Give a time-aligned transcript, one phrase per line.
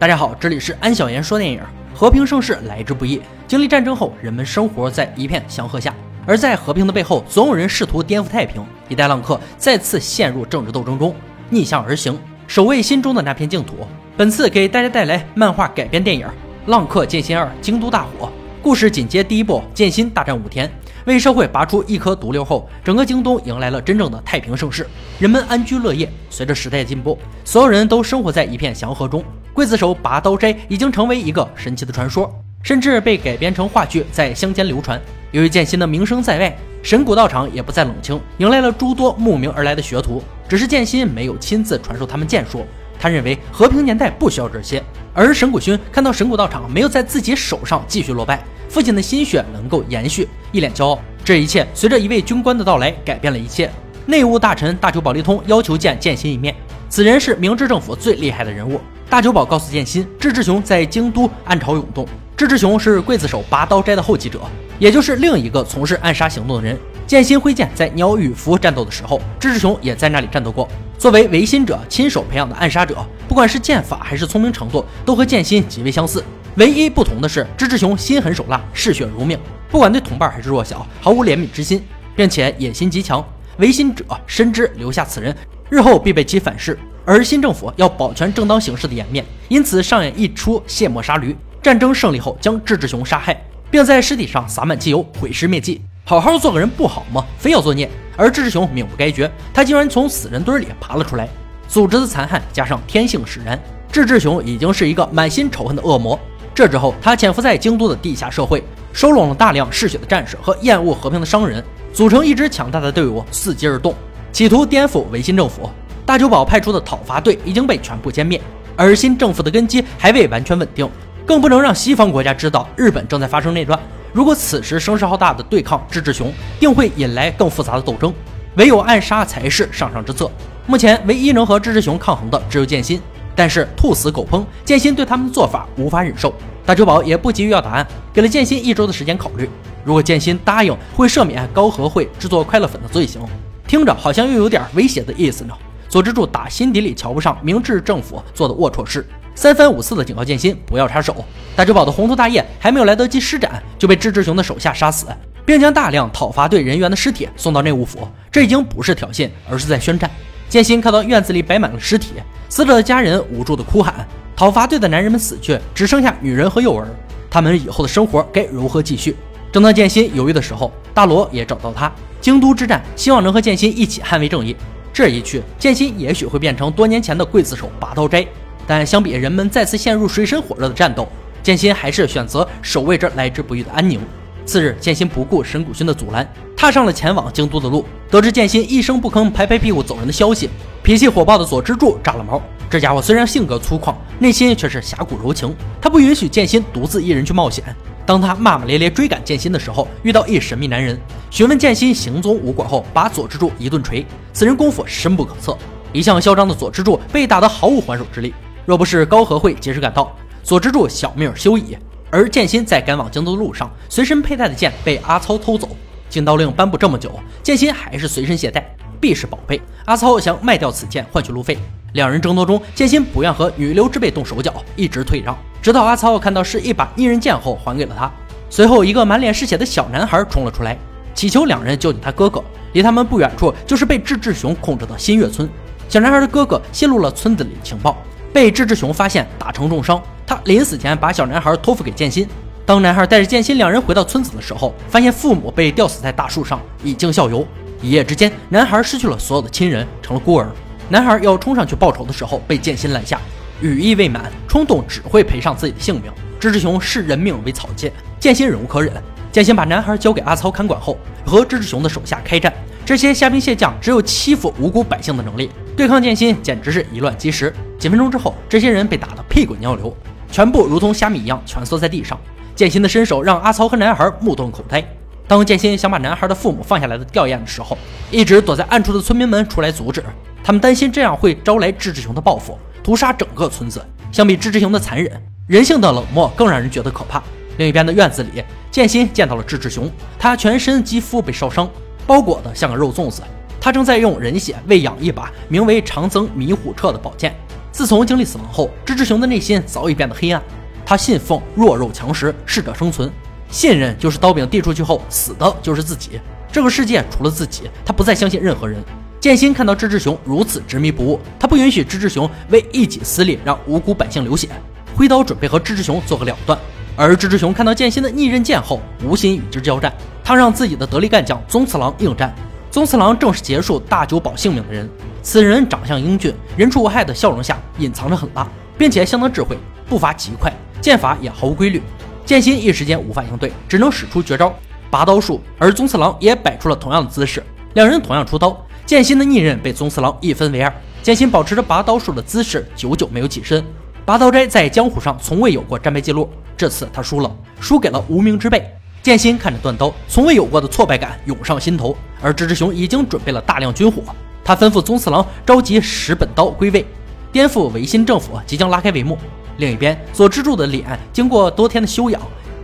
[0.00, 1.60] 大家好，这里是安小言说电影。
[1.92, 5.92] 和平盛世来之不易，经历战争后，人们生活在一片祥和下。
[6.24, 8.64] 而在和平的背后，总有人试图颠覆太平。
[8.88, 11.12] 一代浪客再次陷入政治斗争中，
[11.50, 12.16] 逆向而行，
[12.46, 13.74] 守卫心中的那片净土。
[14.16, 16.24] 本次给大家带来漫画改编电影
[16.66, 18.26] 《浪客剑心二：京都大火》。
[18.62, 20.70] 故事紧接第一部，剑心大战五天。
[21.06, 24.86] 为社会拔出一颗毒瘤后，整个京都迎来了真正的太平盛世，
[25.18, 26.08] 人们安居乐业。
[26.30, 29.24] 随着时代进步，所有人都生活在一片祥和中。
[29.58, 35.02] 刽子手拔刀斋已经成为一个神奇的传说，甚至被改编成话剧，在乡间流传。
[35.32, 40.22] 由于剑心的名声在外，神谷道场也不再冷清，迎来了诸多慕名而来的学徒。
[40.48, 42.64] 只是剑心没有亲自传授他们剑术，
[43.00, 44.80] 他认为和平年代不需要这些。
[45.12, 48.40] 而神谷勋看到神谷道场没有在自己手上继续落败。
[48.68, 51.00] 父亲的心血能够延续，一脸骄傲。
[51.24, 53.68] 这一切随着一位军官的到来改变了一切。
[54.06, 56.54] 内务大臣大久保利通要求见剑心一面，
[56.88, 58.80] 此人是明治政府最厉害的人物。
[59.10, 62.06] 大久保告诉剑心，志志雄在京都暗潮涌动。
[62.36, 64.42] 志志雄是刽子手拔刀斋的后继者，
[64.78, 66.78] 也就是另一个从事暗杀行动的人。
[67.06, 70.68] 剑心挥剑在鸟羽服战斗的时候，志志雄也在那里战斗过。
[70.98, 76.22] 作为维新者亲手培养的暗杀者，不管是剑法还是聪明程度，都和剑心极为相似。
[76.56, 79.38] 唯一不同的是，芝志雄心狠手辣，嗜血如命，
[79.70, 81.82] 不管对同伴还是弱小，毫无怜悯之心，
[82.14, 83.24] 并且野心极强。
[83.56, 85.34] 维新者深知留下此人，
[85.70, 86.78] 日后必被其反噬，
[87.10, 91.34] 而新政府要保全正当形势的颜面，因此上演一出卸磨杀驴。
[91.62, 93.34] 战争胜利后，将志志雄杀害，
[93.70, 95.80] 并在尸体上撒满汽油，毁尸灭迹。
[96.04, 97.24] 好好做个人不好吗？
[97.38, 97.88] 非要作孽。
[98.14, 101.26] 而志志雄命不该绝，他竟然从死人堆里爬了出来。
[101.66, 103.58] 组织的残害加上天性使然，
[103.90, 106.20] 志志雄已经是一个满心仇恨的恶魔。
[106.54, 108.62] 这之后，他潜伏在京都的地下社会，
[108.92, 113.94] 收拢了大量嗜血的战士和厌恶和平的商人，组成一支强大的队伍，伺机而动，
[114.30, 115.70] 企图颠覆维新政府。
[116.08, 118.40] 大久保派出的讨伐队已经被全部歼灭，
[118.74, 120.88] 而新政府的根基还未完全稳定，
[121.26, 123.78] 更不能让西方国家知道日本正在发生内乱。
[124.10, 128.10] 如果此时声势浩大的对抗志志雄，定会引来更复杂的斗争。
[128.56, 130.30] 唯有暗杀才是上上之策。
[130.66, 132.98] 目前唯一能和志志雄抗衡的只有剑心。
[133.36, 136.32] 但是兔死狗烹，剑心对他们的做法无法忍受。
[136.64, 139.46] 大久保也不急于要答案，给了剑心一周的时间考虑。
[139.84, 143.20] 如果剑心答应，会赦免高和会制作快乐粉的罪行。
[143.66, 145.52] 听着好像又有点威胁的意思呢。
[145.88, 151.24] 佐之助打心底里瞧不上明治政府做的龌龊事，三番五次的警告剑心不要插手。
[151.56, 155.06] 大久保的宏图大业还没有来得及施展，就被志志雄的手下杀死，
[155.46, 158.06] 并将大量讨伐队人员的尸体送到内务府。
[158.30, 160.10] 这已经不是挑衅，而是在宣战。
[160.48, 162.12] 剑心看到院子里摆满了尸体。
[162.50, 164.06] 死者的家人无助的哭喊，
[164.36, 166.86] 讨伐队的男人们死去，只剩下女人和幼儿。
[167.30, 169.16] 他们以后的生活该如何继续？
[169.50, 171.90] 正当剑心犹豫的时候，大罗也找到他。
[172.20, 174.54] 京都之战，希望能和剑心一起捍卫正义。
[174.98, 178.26] 这一去，剑心也许会变成多年前的刽子手拔刀斋。
[178.66, 181.08] 但相比人们再次陷入水深火热的战斗，
[181.40, 184.00] 剑心还是选择守卫着来之不易的安宁。
[184.44, 187.84] 次日，剑心不顾神谷勋的阻拦，踏上了前往京都的路。
[188.10, 190.50] 得知剑心一声不吭、拍拍屁股走人的消息，
[190.82, 192.42] 脾气火爆的佐之助炸了毛。
[192.68, 195.54] 这家伙虽然性格粗犷，内心却是侠骨柔情。
[195.80, 197.62] 他不允许剑心独自一人去冒险。
[198.08, 200.98] 当他骂骂咧咧追赶剑心的时候，遇到一神秘男人，
[201.30, 204.06] 询问剑心行踪无果后，把佐之助一顿锤。
[204.32, 205.58] 此人功夫深不可测，
[205.92, 208.32] 一向嚣张的佐之助被打得毫无还手之力。
[208.64, 210.10] 若不是高和会及时赶到，
[210.42, 211.76] 佐之助小命休矣。
[212.10, 215.68] 而剑心在赶往京都的路上，随身佩戴的剑被阿操偷走。
[216.08, 219.60] 禁刀令颁布这么久，剑心还是随身携带，必是宝贝。
[219.84, 221.58] 阿操想卖掉此剑换取路费，
[221.98, 228.08] 两人争夺中，剑心不愿和女流之辈动手脚，一直退让，直到阿操看到是一把逆刃剑后还给了他。
[228.48, 230.78] 随后，一个满脸是血的小男孩冲了出来，
[231.12, 232.40] 祈求两人救救他哥哥。
[232.72, 235.48] 离他们不远处就是被志志雄控制的新月村。
[235.88, 237.96] 小男孩的哥哥泄露了村子里的情报，
[238.32, 240.00] 被志志雄发现，打成重伤。
[240.24, 242.28] 他临死前把小男孩托付给剑心。
[242.64, 247.44] 当男孩带着剑心两人回到村子的时候，发现父母被吊死在大树上，以儆效尤。
[247.82, 250.48] 一夜之间，男孩失去了所有的亲人，成了孤儿。
[250.90, 253.20] 男孩要冲上去报仇的时候，被剑心拦下。
[253.60, 256.10] 羽翼未满，冲动只会赔上自己的性命。
[256.40, 258.92] 志志雄视人命为草芥，剑心忍无可忍。
[259.30, 260.96] 剑心把男孩交给阿操看管后，
[261.26, 262.52] 和志志雄的手下开战。
[262.86, 267.52] 这些虾兵蟹将只有欺负无辜百姓的能力，对抗剑心简直是以乱击石。
[267.78, 269.94] 几分钟之后，这些人被打得屁滚尿流，
[270.32, 272.18] 全部如同虾米一样蜷缩在地上。
[272.54, 274.82] 剑心的身手让阿曹和男孩目瞪口呆。
[275.26, 277.76] 当剑心想把男孩的父母放下来的吊唁的时候，
[278.10, 280.02] 一直躲在暗处的村民们出来阻止。
[280.42, 283.84] 他们担心这样会招来志志雄的报复，屠杀整个村子。
[284.10, 287.22] 相比志志雄的残忍，人性的冷漠更让人觉得可怕。
[287.58, 291.68] 另一边的院子里，剑心见到了志志雄，他全身肌肤被烧伤，
[292.06, 293.22] 包裹的像个肉粽子。
[293.60, 297.34] 他正在用人血喂养一把名为长增迷虎彻的宝剑。
[297.72, 300.42] 自从经历死亡后，志志雄的内心早已变得黑暗。
[300.86, 303.10] 他信奉弱肉强食，适者生存，
[303.50, 306.20] 信任就是刀柄递出去后死的就是自己。
[306.50, 308.82] 这个世界除了自己，他不再相信任何人。
[309.20, 314.48] 剑心看到志志雄如此执迷不悟，他不允许志志雄为一己私利让无辜百姓流血，
[314.94, 316.56] 挥刀准备和志志雄做个了断。
[316.94, 319.92] 而志志雄看到剑心的逆刃剑后，无心与之交战，
[320.22, 322.32] 他让自己的得力干将宗次郎应战。
[322.70, 324.88] 宗次郎正是结束大久保性命的人，
[325.20, 331.82] 此人长相英俊，人畜无害的笑容下隐藏着狠辣，并且相当智慧，步伐极快，剑法也毫无规律。
[332.24, 334.54] 剑心一时间无法应对，只能使出绝招
[334.90, 337.42] 拔刀术，而宗次郎也摆出了同样的姿势，
[337.74, 338.56] 两人同样出刀。
[338.88, 343.62] 剑心的逆刃被宗次郎一分为二，剑心保持着拔刀术的姿势，久久没有起身。
[344.06, 346.26] 拔刀斋在江湖上从未有过战败记录，
[346.56, 347.30] 这次他输了，
[347.60, 348.66] 输给了无名之辈。
[349.02, 351.94] 剑心看着断刀，从未有过的挫败感涌上心头。
[352.22, 354.02] 而志志雄已经准备了大量军火，
[354.42, 356.86] 他吩咐宗次郎召集十本刀归位，
[357.30, 359.18] 颠覆维新政府即将拉开帷幕。
[359.58, 362.18] 另一边，左之助的脸经过多天的休养，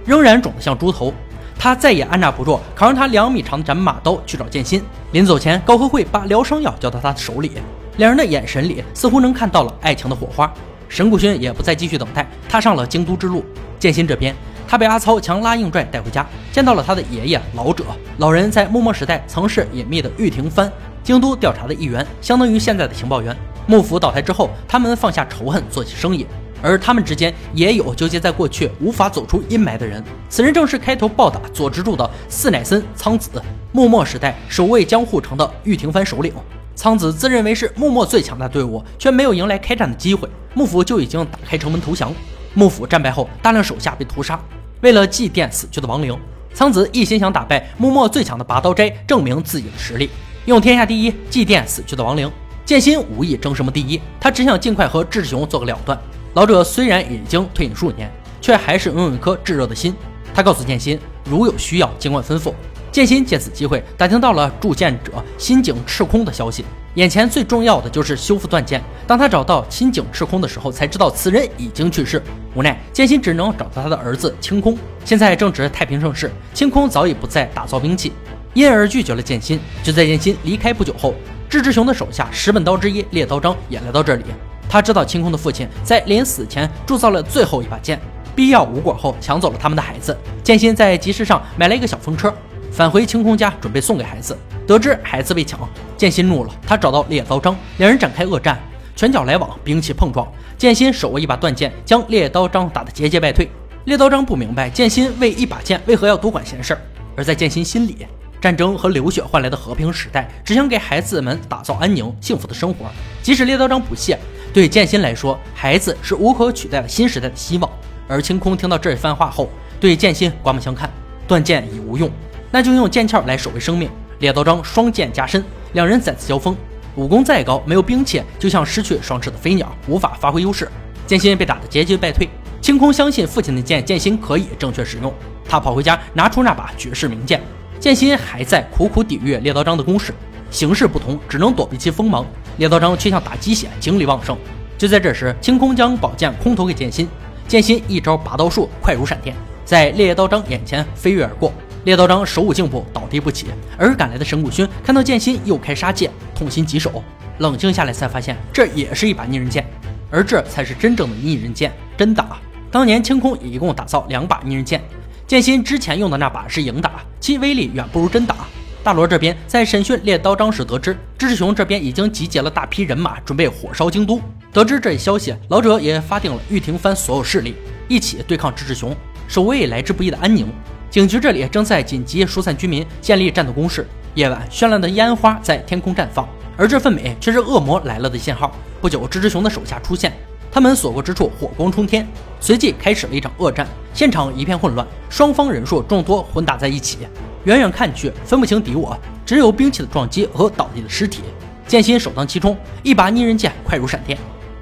[0.06, 1.12] 仍然肿得像猪头。
[1.58, 4.82] 他再也按捺不住，扛着他两米长的斩马刀去找剑心。
[5.12, 7.52] 临走前，高和惠把疗伤药交到他的手里，
[7.96, 10.52] 两人的眼神里似乎能看到了爱情的火花。
[10.88, 13.44] 神谷勋也不再继续等待，踏上了京都之路。
[13.78, 14.34] 剑心这边，
[14.68, 17.84] 他被阿操强拉硬拽带回家，见到了他的爷爷老者。
[18.18, 20.70] 老人在幕末时代曾是隐秘的玉庭藩
[21.02, 23.34] 京都调查的一员，相当于现在的情报员。
[23.66, 26.26] 幕府倒台之后，他们放下仇恨，做起生意。
[26.64, 33.30] 而他们之间也有纠结在过去无法走出阴霾的人，此人正是开头暴打左之助的四乃森苍子，
[33.70, 36.32] 幕末时代守卫江户城的玉庭藩首领。
[36.74, 42.10] 苍子自认为是幕末最强大的队伍，却没有迎来开战的机会，幕府就已经打开城门投降。
[42.54, 44.40] 幕府战败后，大量手下被屠杀。
[44.80, 46.18] 为了祭奠死去的亡灵，
[46.54, 50.08] 苍子一心想打败幕末最强的拔刀斋，证明自己的实力，
[50.46, 52.30] 用天下第一祭奠死去的亡灵。
[52.64, 55.98] 剑心无意争什么第一，他只想尽快和志雄做个了断。
[56.34, 58.10] 老者虽然已经退隐数年，
[58.40, 59.94] 却还是拥有一颗炙热的心。
[60.34, 62.52] 他告诉剑心，如有需要，尽管吩咐。
[62.90, 66.64] 剑心借此机会打听到了铸剑者新井赤空的消息。
[66.94, 68.82] 眼前最重要的就是修复断剑。
[69.06, 72.20] 当他找到新井赤空的时候，才知道此人已经去世。
[72.56, 74.76] 无奈，剑心只能找到他的儿子清空。
[75.04, 78.12] 现在正值太平盛世，清空早已不再打造兵器，
[78.54, 79.60] 因而拒绝了剑心。
[79.84, 81.14] 就在剑心离开不久后，
[81.48, 84.24] 志志雄的手下十本刀之一猎刀章也来到这里。
[84.74, 87.96] 他知道清空的父亲在临死前铸造了最后一把剑，
[88.34, 90.18] 必要无果后抢走了他们的孩子。
[90.42, 92.34] 剑心在集市上买了一个小风车，
[92.72, 94.36] 返回清空家准备送给孩子。
[94.66, 95.60] 得知孩子被抢，
[95.96, 98.58] 剑心怒了，他找到猎刀章，两人展开恶战，
[98.96, 100.26] 拳脚来往，兵器碰撞。
[100.58, 103.48] 剑心手握一把断剑，将猎刀章打得节节败退。
[103.84, 106.76] 猎刀章不明白剑心为一把剑为何要多管闲事，
[107.16, 108.04] 而在剑心心里。
[108.40, 112.84] 战争和流血换来的和平时代，只想给孩子们打造安宁幸福的生活。
[113.22, 114.18] 即使猎刀章不屑，
[114.54, 117.68] 对剑心来说，孩子是无可取代的新时代的希望。
[118.06, 120.88] 而清空听到这一番话后，对剑心刮目相看。
[121.26, 122.08] 断剑已无用，
[122.52, 123.90] 那就用剑鞘来守卫生命。
[124.20, 126.56] 猎刀章双剑加身，两人再次交锋。
[126.94, 130.70] 武功再高，没有兵器，就像失去双翅的飞鸟，无法发挥优势。
[131.04, 132.28] 剑心被打得节节败退。
[132.60, 135.12] 清空相信父亲的剑，剑心可以正确使用。
[135.48, 137.42] 他跑回家，拿出那把绝世名剑。
[137.80, 140.14] 剑心还在苦苦抵御猎刀章的攻势，
[140.48, 142.24] 形势不同，只能躲避其锋芒。
[142.58, 144.36] 猎刀章却像打鸡血，精力旺盛。
[144.78, 147.08] 就在这时，清空将宝剑空投给剑心，
[147.48, 151.52] 剑心一招拔刀术，快如闪电，在猎刀章眼前飞跃而过。
[151.84, 153.46] 猎刀章手舞颈部，倒地不起。
[153.76, 157.02] 而赶来的神谷勋看到剑心又开杀戒，痛心疾首。
[157.38, 159.66] 冷静下来才发现，这也是一把逆刃剑，
[160.10, 162.38] 而这才是真正的逆刃剑，真打。
[162.70, 164.80] 当年清空也一共打造两把逆刃剑。
[165.26, 168.36] 剑心之前用的那把是影打，其威力远不如真打。
[168.84, 174.20] 大罗这边在审讯猎刀章时得知，志志雄这边已经集结了大批人马，准备火烧京都。
[174.52, 177.54] 得知这一消息，老者也发定了玉庭藩所有势力，
[177.88, 178.94] 一起对抗志志雄，
[179.26, 180.52] 守卫来之不易的安宁。
[180.90, 183.86] 警局这里正在紧急疏散居民，建立战斗工事。
[184.16, 188.54] 夜晚，绚烂的烟花在天空绽放，而这份美却是恶魔来了的信号。
[188.82, 190.12] 不久，志志雄的手下出现。
[190.54, 192.06] 他们所过之处火光冲天，
[192.38, 196.98] 随即开始了一场恶战，现场一片混乱，双方人数众多混打在一起，
[197.42, 198.96] 远远看去分不清敌我，
[199.26, 201.22] 只有兵器的撞击和倒地的尸体。
[201.66, 204.16] 剑心首当其冲，一把逆刃剑快如闪电，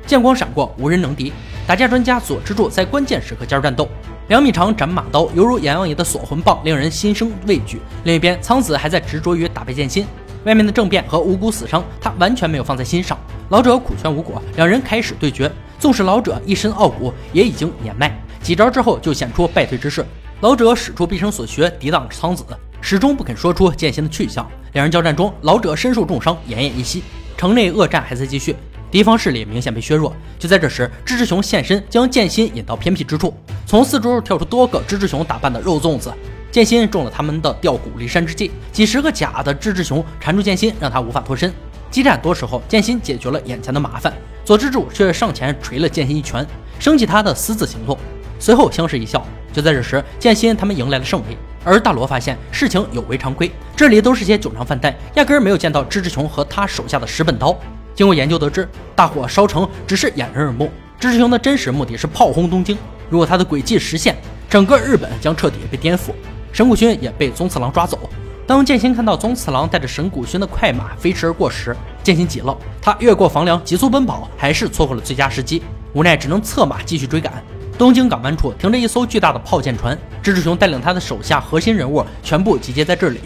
[0.06, 1.30] 剑光闪过，无人能敌。
[1.66, 3.86] 打架专家左之助在关键时刻加入战斗，
[4.28, 7.82] 两米长斩马刀犹如阎王爷的锁魂棒，令人心生畏惧。
[8.04, 10.06] 另一边，苍子还在执着于打败剑心，
[10.44, 13.18] 外面的政变和无辜死伤，他完全没有放在心上。
[13.50, 15.52] 老者苦劝无果，两人开始对决。
[15.82, 20.06] 纵使老者一身傲骨，也已经年迈，几招之后就显出败退之势。
[20.40, 22.44] 老者使出毕生所学抵挡着苍子，
[22.80, 24.48] 始终不肯说出剑心的去向。
[24.74, 27.02] 两人交战中，老者身受重伤，奄奄一息。
[27.36, 28.54] 城内恶战还在继续，
[28.92, 30.14] 敌方势力明显被削弱。
[30.38, 33.34] 就在这时，芝志雄现身，将剑心引到偏僻之处，
[33.66, 36.12] 从四周跳出多个芝志雄打扮的肉粽子。
[36.52, 41.52] 剑心中了他们的调虎离山之计，几十个假的芝志雄缠住剑心，让他无法脱身。
[41.92, 44.10] 激战多时候，剑心解决了眼前的麻烦，
[44.46, 46.44] 左之助却上前捶了剑心一拳，
[46.78, 47.96] 升起他的私自行动。
[48.38, 49.22] 随后相视一笑。
[49.52, 51.36] 就在这时，剑心他们迎来了胜利。
[51.62, 57.54] 而大罗发现事情有违常规，这里都是些酒商饭袋，压根儿没有见到芝志雄和他手下的石本刀。
[57.94, 62.78] 经过研究得知，大火烧成只是掩人耳目，芝志雄的真实目的是炮轰东京。
[63.10, 64.16] 如果他的诡计实现，
[64.48, 66.12] 整个日本将彻底被颠覆。
[66.52, 67.98] 神谷勋也被宗次郎抓走。
[68.44, 75.62] 当剑心看到宗次郎带着神谷勋的快马飞驰而过时，剑心急了，他越过房梁急速奔跑，还是错过了最佳时机，
[75.94, 77.42] 无奈只能策马继续追赶。
[77.78, 83.20] 东京港湾处停着一艘巨大的炮舰船，芝志雄带领他的手下核心人物全部集结在这里。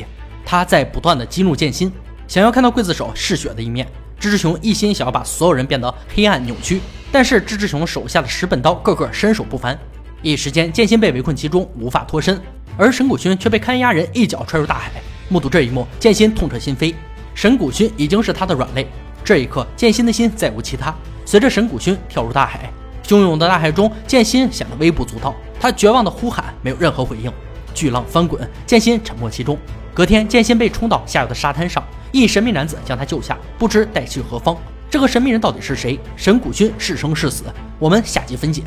[0.44, 1.90] 他在不断的激怒剑心，
[2.28, 3.86] 想要看到刽子手嗜血的一面。
[4.20, 6.80] 芝志雄一心想要把所有人变得黑暗扭曲，
[7.10, 9.78] 但是芝志雄手下的石本刀个个身手不凡，
[10.22, 12.40] 一时间剑心被围困其中，无法脱身。
[12.76, 14.90] 而神谷勋却被看押人一脚踹入大海。
[15.28, 16.94] 目睹这一幕，剑心痛彻心扉。
[17.34, 18.86] 神谷勋已经是他的软肋。
[19.24, 20.94] 这一刻，剑心的心再无其他。
[21.24, 22.70] 随着神谷勋跳入大海，
[23.04, 25.34] 汹涌的大海中，剑心显得微不足道。
[25.58, 27.32] 他绝望的呼喊，没有任何回应。
[27.74, 29.58] 巨浪翻滚，剑心沉没其中。
[29.92, 34.56] 隔天，剑心被冲到下游的沙滩上，一神秘男子将他救下，不知带去何方。
[34.88, 35.98] 这个神秘人到底是谁？
[36.16, 37.44] 神谷勋是生是死？
[37.78, 38.62] 我们下集分解。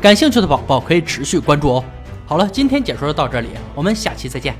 [0.00, 1.84] 感兴趣的宝宝可以持续关注哦。
[2.26, 4.56] 好了，今天解说就到这里，我们下期再见。